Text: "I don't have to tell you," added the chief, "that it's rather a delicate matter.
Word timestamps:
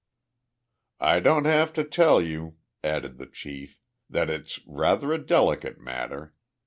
"I 0.99 1.19
don't 1.19 1.45
have 1.45 1.71
to 1.73 1.83
tell 1.83 2.23
you," 2.23 2.55
added 2.83 3.19
the 3.19 3.27
chief, 3.27 3.77
"that 4.09 4.31
it's 4.31 4.59
rather 4.65 5.13
a 5.13 5.23
delicate 5.23 5.79
matter. 5.79 6.33